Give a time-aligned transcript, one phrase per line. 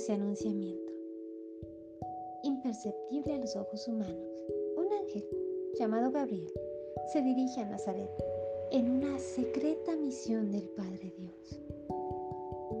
[0.00, 0.92] dulce anunciamiento.
[2.42, 4.30] Imperceptible a los ojos humanos,
[4.78, 5.28] un ángel
[5.78, 6.50] llamado Gabriel
[7.12, 8.08] se dirige a Nazaret
[8.70, 11.60] en una secreta misión del Padre Dios.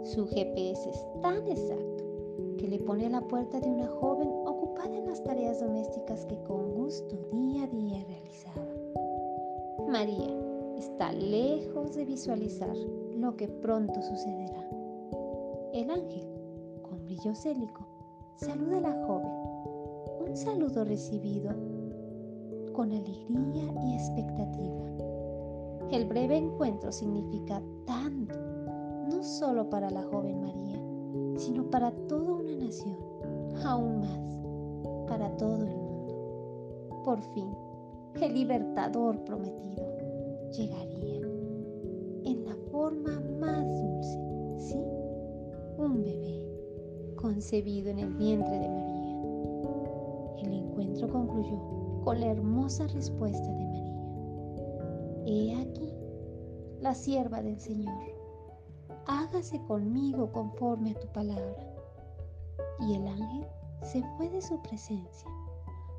[0.04, 2.04] Su GPS es tan exacto
[2.56, 6.42] que le pone a la puerta de una joven ocupada en las tareas domésticas que
[6.44, 8.66] con gusto día a día realizaba.
[9.88, 10.34] María
[10.78, 14.70] está lejos de visualizar lo que pronto sucederá.
[15.74, 16.29] El ángel,
[17.20, 17.34] brillo
[18.36, 19.30] saluda a la joven.
[20.26, 21.50] Un saludo recibido
[22.72, 24.86] con alegría y expectativa.
[25.90, 28.34] El breve encuentro significa tanto,
[29.10, 32.96] no solo para la joven María, sino para toda una nación,
[33.64, 37.02] aún más, para todo el mundo.
[37.04, 37.48] Por fin,
[38.22, 39.84] el libertador prometido
[40.52, 41.29] llegaría
[47.58, 49.10] en el vientre de María.
[50.38, 51.58] El encuentro concluyó
[52.04, 53.94] con la hermosa respuesta de María.
[55.26, 55.92] He aquí,
[56.80, 57.92] la sierva del Señor,
[59.06, 61.74] hágase conmigo conforme a tu palabra.
[62.80, 63.46] Y el ángel
[63.82, 65.28] se fue de su presencia,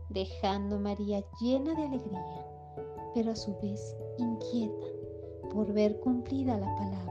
[0.09, 2.45] dejando a María llena de alegría,
[3.13, 4.87] pero a su vez inquieta
[5.53, 7.10] por ver cumplida la palabra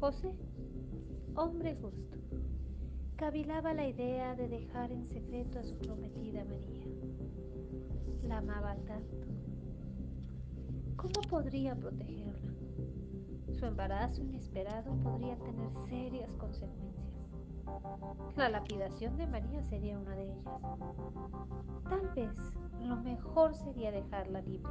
[0.00, 0.32] José,
[1.34, 2.16] hombre justo,
[3.16, 6.84] cavilaba la idea de dejar en secreto a su prometida María.
[8.22, 9.26] La amaba tanto.
[10.96, 12.52] ¿Cómo podría protegerla?
[13.58, 17.08] Su embarazo inesperado podría tener serias consecuencias.
[18.36, 20.44] La lapidación de María sería una de ellas.
[21.88, 22.36] Tal vez
[22.80, 24.70] lo mejor sería dejarla libre,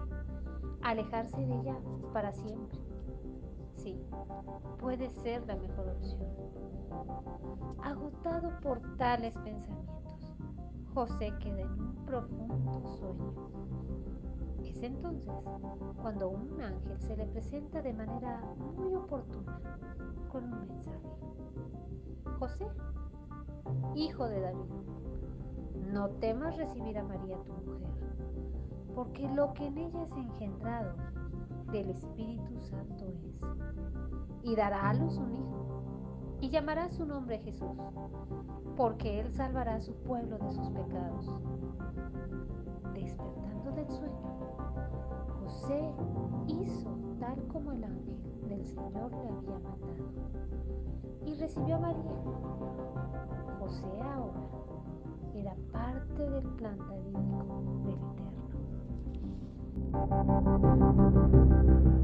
[0.82, 1.78] alejarse de ella
[2.14, 2.87] para siempre.
[4.80, 6.28] Puede ser la mejor opción.
[7.84, 10.34] Agotado por tales pensamientos,
[10.94, 13.34] José queda en un profundo sueño.
[14.64, 15.34] Es entonces
[16.02, 18.42] cuando un ángel se le presenta de manera
[18.76, 19.60] muy oportuna
[20.32, 21.10] con un mensaje.
[22.40, 22.68] José,
[23.96, 24.72] hijo de David,
[25.92, 27.88] no temas recibir a María tu mujer,
[28.94, 30.96] porque lo que en ella es engendrado
[31.72, 33.42] del Espíritu Santo es,
[34.44, 35.84] y dará a luz un hijo,
[36.42, 37.78] y llamará su nombre Jesús,
[38.76, 41.26] porque él salvará a su pueblo de sus pecados.
[42.94, 44.28] Despertando del sueño,
[45.40, 45.94] José
[46.48, 48.18] hizo tal como el ángel
[48.48, 50.28] del Señor le había mandado
[51.26, 52.12] y recibió a María.
[53.60, 54.48] José ahora
[55.34, 58.27] era parte del plan del Eterno.
[59.94, 61.97] Thank you.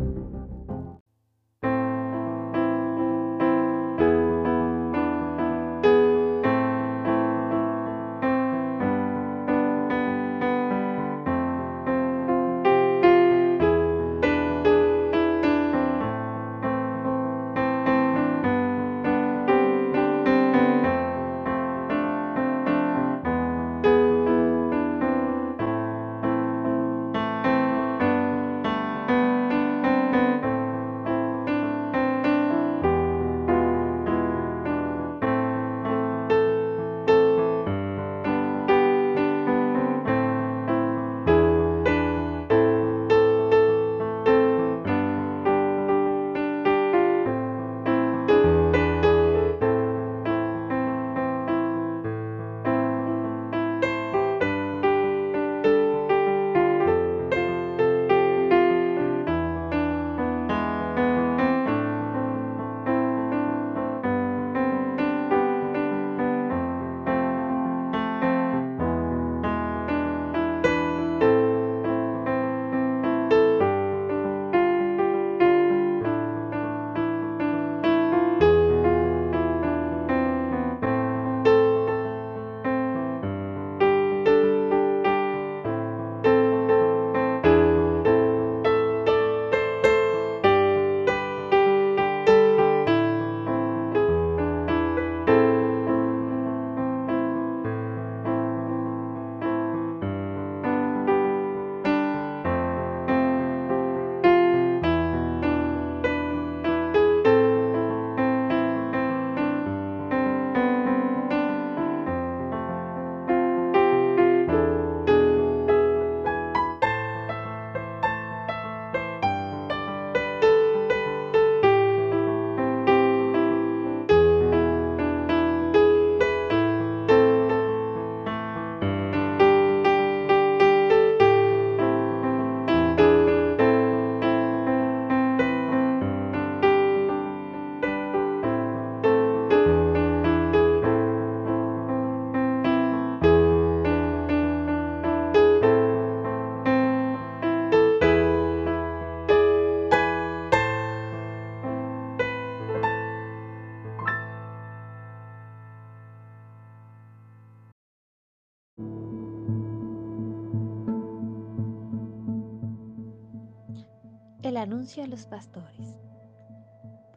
[164.54, 165.98] El anuncio a los pastores.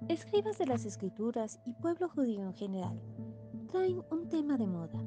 [0.09, 2.99] Escribas de las escrituras y pueblo judío en general
[3.71, 4.99] traen un tema de moda,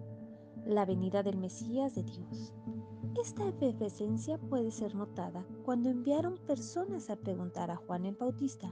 [0.63, 2.53] la venida del Mesías de Dios.
[3.19, 8.71] Esta efervescencia puede ser notada cuando enviaron personas a preguntar a Juan el Bautista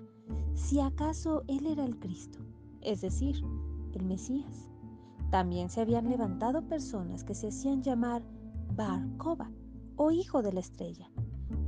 [0.53, 2.37] si acaso él era el Cristo,
[2.81, 3.37] es decir,
[3.95, 4.69] el Mesías.
[5.31, 8.21] También se habían levantado personas que se hacían llamar
[8.75, 9.03] Bar
[9.95, 11.09] o Hijo de la Estrella,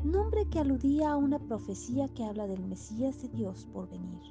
[0.03, 4.21] nombre que aludía a una profecía que habla del Mesías de Dios por venir.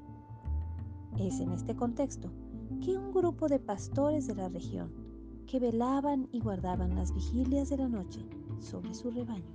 [1.19, 2.31] Es en este contexto
[2.85, 4.93] que un grupo de pastores de la región,
[5.47, 8.21] que velaban y guardaban las vigilias de la noche
[8.61, 9.53] sobre su rebaño,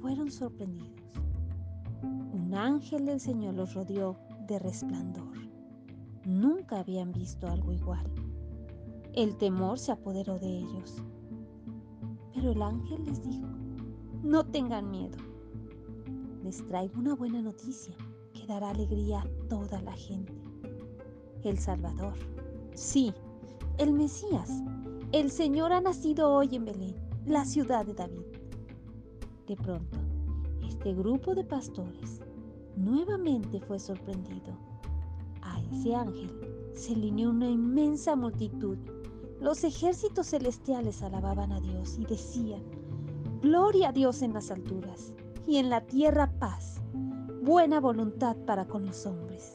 [0.00, 0.90] fueron sorprendidos.
[2.02, 5.32] un ángel del Señor los rodeó de resplandor.
[6.24, 8.04] Nunca habían visto algo igual.
[9.14, 11.02] El temor se apoderó de ellos.
[12.34, 13.48] Pero el ángel les dijo,
[14.22, 15.16] no tengan miedo.
[16.42, 17.94] Les traigo una buena noticia
[18.32, 20.32] que dará alegría a toda la gente.
[21.44, 22.14] El Salvador,
[22.74, 23.12] sí,
[23.78, 24.50] el Mesías,
[25.12, 26.96] el Señor ha nacido hoy en Belén,
[27.26, 28.26] la ciudad de David.
[29.46, 29.98] De pronto,
[30.66, 32.20] este grupo de pastores
[32.76, 34.56] nuevamente fue sorprendido.
[35.42, 36.30] A ese ángel
[36.74, 38.78] se alineó una inmensa multitud.
[39.40, 42.62] Los ejércitos celestiales alababan a Dios y decían,
[43.40, 45.14] Gloria a Dios en las alturas
[45.46, 46.80] y en la tierra paz,
[47.40, 49.54] buena voluntad para con los hombres.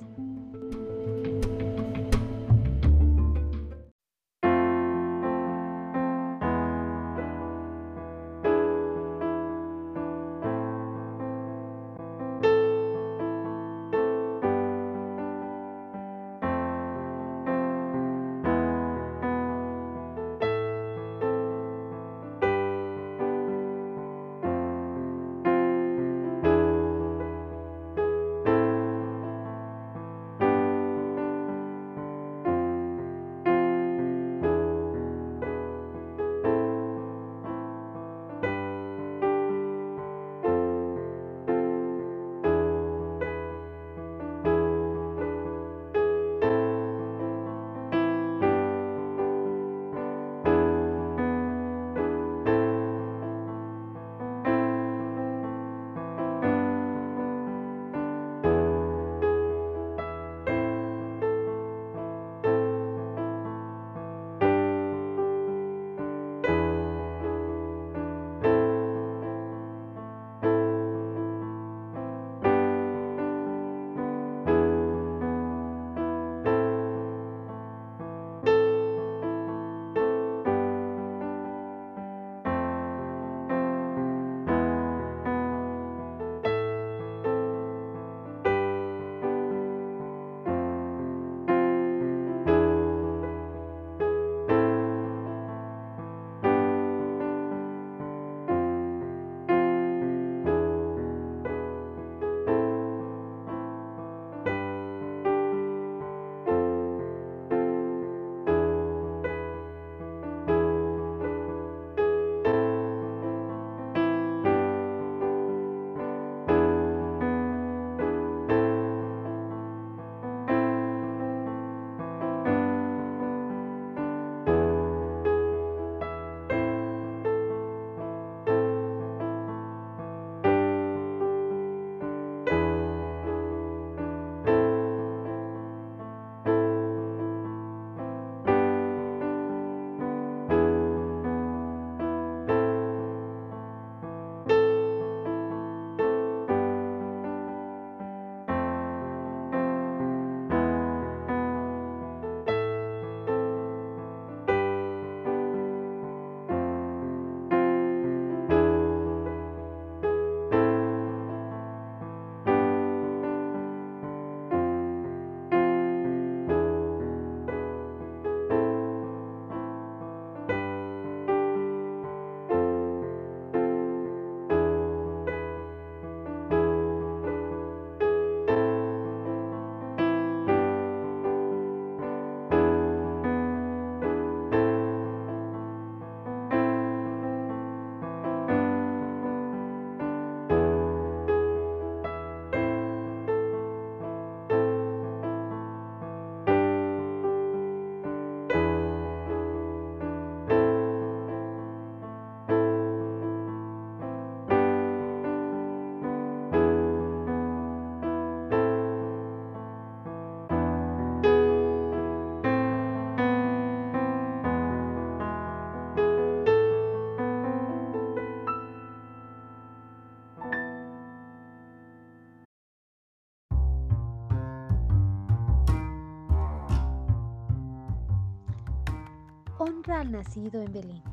[229.91, 231.03] Al nacido en Belén.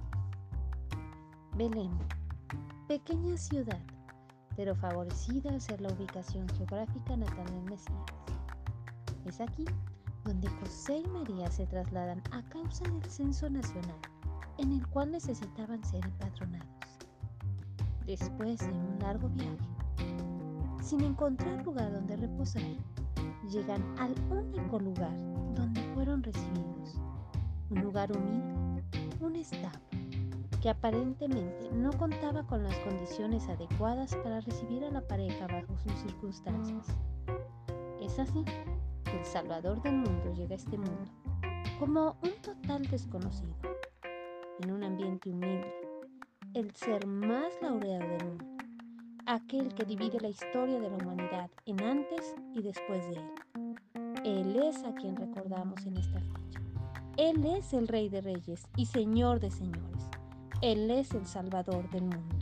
[1.56, 1.90] Belén,
[2.86, 3.80] pequeña ciudad,
[4.56, 7.98] pero favorecida al ser la ubicación geográfica natal del Mesías.
[9.24, 9.64] Es aquí
[10.24, 13.98] donde José y María se trasladan a causa del censo nacional,
[14.58, 16.68] en el cual necesitaban ser empadronados.
[18.06, 19.68] Después de un largo viaje,
[20.80, 22.62] sin encontrar lugar donde reposar,
[23.50, 25.16] llegan al único lugar
[25.56, 27.00] donde fueron recibidos,
[27.70, 28.59] un lugar humilde,
[29.20, 29.80] un establo,
[30.62, 35.92] que aparentemente no contaba con las condiciones adecuadas para recibir a la pareja bajo sus
[36.00, 36.86] circunstancias.
[38.00, 38.44] Es así
[39.04, 41.10] que el Salvador del mundo llega a este mundo
[41.78, 43.56] como un total desconocido,
[44.60, 45.72] en un ambiente humilde,
[46.54, 48.44] el ser más laureado del mundo,
[49.26, 53.30] aquel que divide la historia de la humanidad en antes y después de él.
[54.24, 56.69] Él es a quien recordamos en esta fecha.
[57.20, 60.08] Él es el Rey de Reyes y Señor de Señores.
[60.62, 62.39] Él es el Salvador del mundo.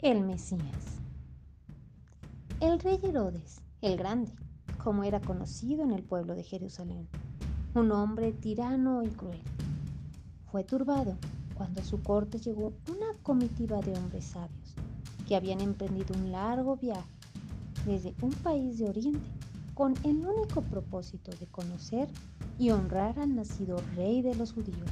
[0.00, 1.00] El Mesías.
[2.60, 4.30] El rey Herodes, el Grande,
[4.82, 7.08] como era conocido en el pueblo de Jerusalén,
[7.74, 9.42] un hombre tirano y cruel,
[10.52, 11.16] fue turbado
[11.54, 14.74] cuando a su corte llegó una comitiva de hombres sabios
[15.26, 17.10] que habían emprendido un largo viaje
[17.84, 19.28] desde un país de Oriente
[19.74, 22.08] con el único propósito de conocer
[22.56, 24.90] y honrar al nacido rey de los judíos.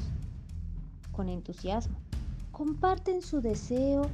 [1.12, 1.96] Con entusiasmo,
[2.50, 4.10] comparten su deseo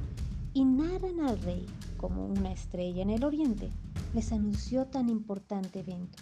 [0.53, 1.65] y narran al rey
[1.97, 3.69] como una estrella en el oriente
[4.13, 6.19] les anunció tan importante evento.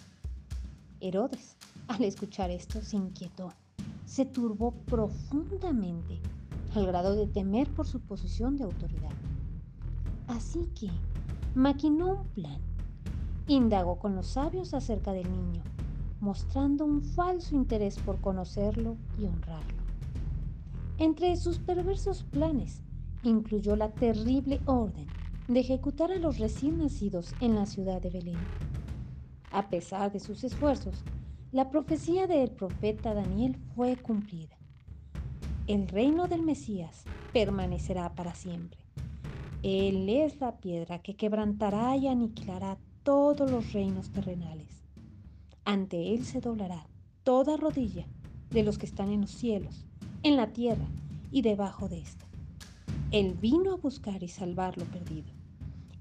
[1.00, 1.56] Herodes,
[1.88, 3.52] al escuchar esto, se inquietó,
[4.06, 6.20] se turbó profundamente,
[6.74, 9.12] al grado de temer por su posición de autoridad.
[10.28, 10.88] Así que
[11.54, 12.60] maquinó un plan.
[13.48, 15.62] Indagó con los sabios acerca del niño,
[16.20, 19.82] mostrando un falso interés por conocerlo y honrarlo.
[20.96, 22.80] Entre sus perversos planes
[23.22, 25.06] incluyó la terrible orden
[25.48, 28.38] de ejecutar a los recién nacidos en la ciudad de Belén.
[29.50, 31.04] A pesar de sus esfuerzos,
[31.52, 34.56] la profecía del profeta Daniel fue cumplida.
[35.66, 38.78] El reino del Mesías permanecerá para siempre.
[39.62, 44.82] Él es la piedra que quebrantará y aniquilará todos los reinos terrenales.
[45.64, 46.86] Ante Él se doblará
[47.22, 48.06] toda rodilla
[48.50, 49.86] de los que están en los cielos,
[50.22, 50.86] en la tierra
[51.30, 52.31] y debajo de ésta.
[53.12, 55.28] Él vino a buscar y salvar lo perdido.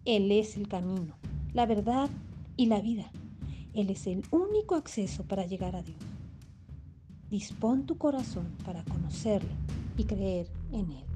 [0.05, 1.17] Él es el camino,
[1.53, 2.09] la verdad
[2.55, 3.11] y la vida.
[3.73, 5.99] Él es el único acceso para llegar a Dios.
[7.29, 9.51] Dispón tu corazón para conocerle
[9.97, 11.10] y creer en Él.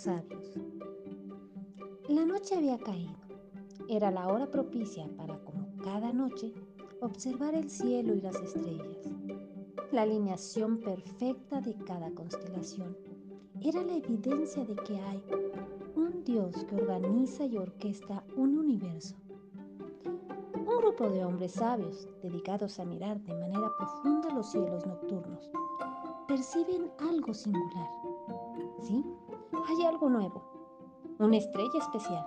[0.00, 0.54] Sabios.
[2.08, 3.16] La noche había caído.
[3.88, 6.52] Era la hora propicia para, como cada noche,
[7.00, 9.08] observar el cielo y las estrellas.
[9.92, 12.96] La alineación perfecta de cada constelación
[13.60, 15.22] era la evidencia de que hay
[15.96, 19.16] un Dios que organiza y orquesta un universo.
[20.54, 25.50] Un grupo de hombres sabios, dedicados a mirar de manera profunda los cielos nocturnos,
[26.28, 27.88] perciben algo singular.
[28.80, 29.04] ¿Sí?
[29.66, 30.42] Hay algo nuevo,
[31.18, 32.26] una estrella especial.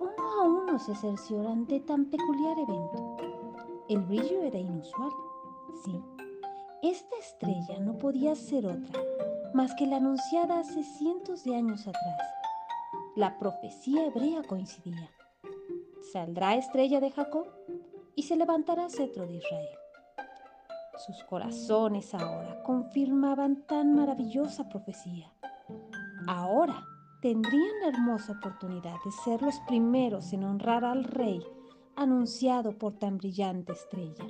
[0.00, 3.16] Uno a uno se cercioran de tan peculiar evento.
[3.88, 5.10] El brillo era inusual,
[5.84, 6.00] sí.
[6.82, 9.00] Esta estrella no podía ser otra
[9.54, 12.20] más que la anunciada hace cientos de años atrás.
[13.14, 15.10] La profecía hebrea coincidía.
[16.12, 17.46] Saldrá estrella de Jacob
[18.16, 19.78] y se levantará cetro de Israel.
[21.06, 25.32] Sus corazones ahora confirmaban tan maravillosa profecía.
[26.26, 26.86] Ahora
[27.20, 31.40] tendrían la hermosa oportunidad de ser los primeros en honrar al rey
[31.96, 34.26] anunciado por tan brillante estrella.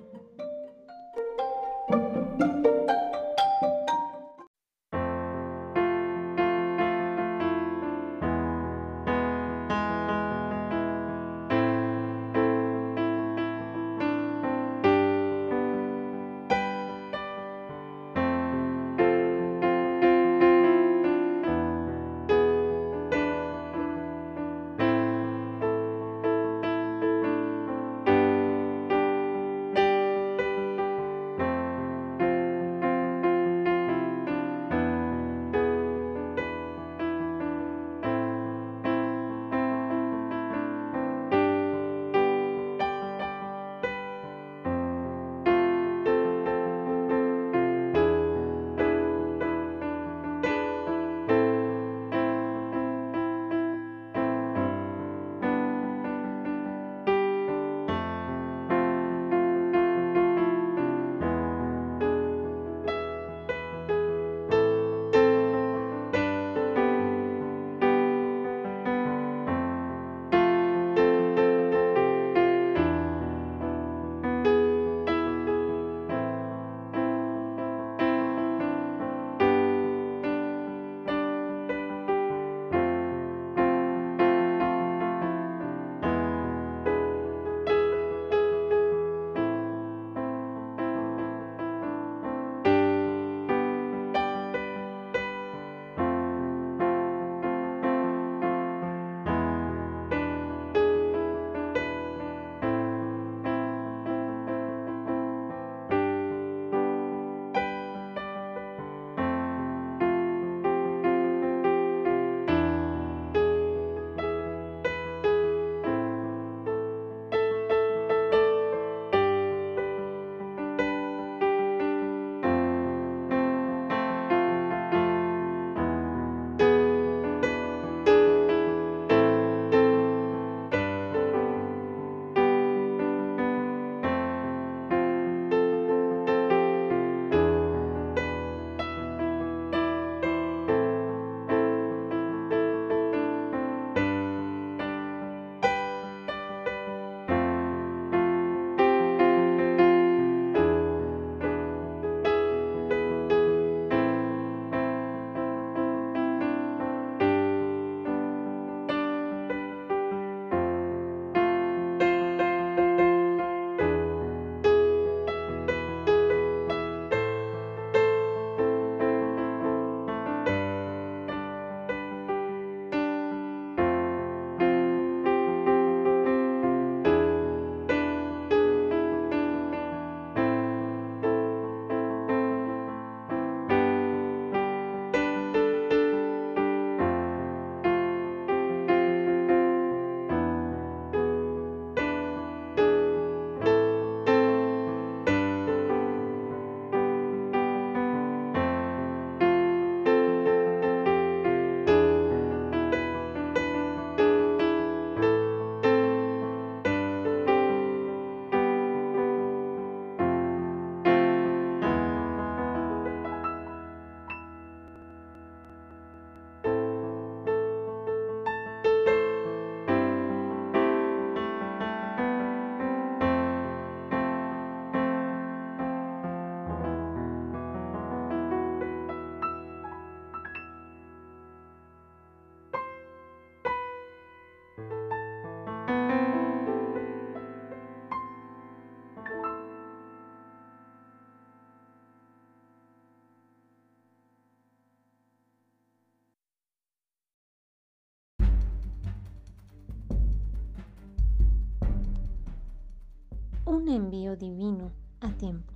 [253.73, 255.73] Un envío divino a tiempo.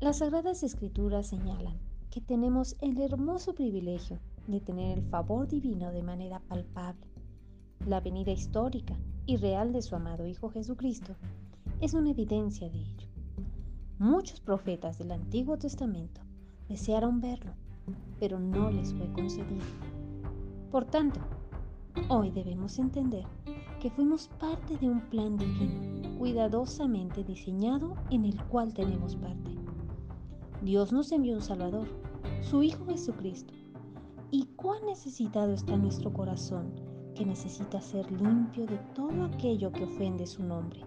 [0.00, 1.78] Las Sagradas Escrituras señalan
[2.10, 7.06] que tenemos el hermoso privilegio de tener el favor divino de manera palpable.
[7.86, 11.14] La venida histórica y real de su amado Hijo Jesucristo
[11.80, 13.08] es una evidencia de ello.
[14.00, 16.22] Muchos profetas del Antiguo Testamento
[16.68, 17.52] desearon verlo,
[18.18, 19.64] pero no les fue concedido.
[20.72, 21.20] Por tanto,
[22.08, 23.26] hoy debemos entender
[23.82, 29.56] que fuimos parte de un plan divino, cuidadosamente diseñado en el cual tenemos parte.
[30.62, 31.88] Dios nos envió un Salvador,
[32.42, 33.52] su Hijo Jesucristo.
[34.30, 36.72] ¿Y cuán necesitado está nuestro corazón
[37.16, 40.78] que necesita ser limpio de todo aquello que ofende su nombre?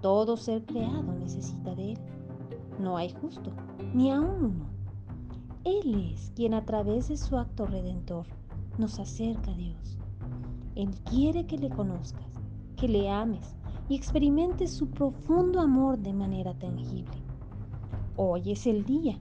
[0.00, 1.98] Todo ser creado necesita de Él.
[2.80, 3.52] No hay justo,
[3.92, 4.66] ni aún uno.
[5.64, 8.24] Él es quien a través de su acto redentor
[8.78, 9.97] nos acerca a Dios.
[10.78, 12.30] Él quiere que le conozcas,
[12.76, 13.56] que le ames
[13.88, 17.18] y experimentes su profundo amor de manera tangible.
[18.14, 19.18] Hoy es el día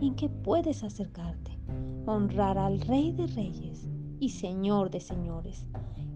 [0.00, 1.58] en que puedes acercarte,
[2.06, 3.88] honrar al Rey de Reyes
[4.20, 5.66] y Señor de Señores.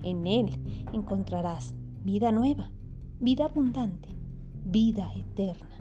[0.05, 0.51] En Él
[0.93, 2.71] encontrarás vida nueva,
[3.19, 4.11] vida abundante,
[4.65, 5.77] vida eterna.